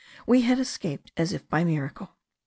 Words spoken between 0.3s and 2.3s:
had escaped as if by miracle.